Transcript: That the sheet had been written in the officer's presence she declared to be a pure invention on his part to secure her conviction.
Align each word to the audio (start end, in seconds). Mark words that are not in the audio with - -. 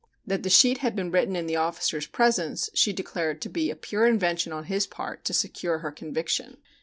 That 0.25 0.41
the 0.41 0.49
sheet 0.49 0.79
had 0.79 0.95
been 0.95 1.11
written 1.11 1.35
in 1.35 1.45
the 1.45 1.57
officer's 1.57 2.07
presence 2.07 2.71
she 2.73 2.91
declared 2.91 3.39
to 3.43 3.49
be 3.49 3.69
a 3.69 3.75
pure 3.75 4.07
invention 4.07 4.51
on 4.51 4.63
his 4.63 4.87
part 4.87 5.23
to 5.25 5.31
secure 5.35 5.77
her 5.77 5.91
conviction. 5.91 6.57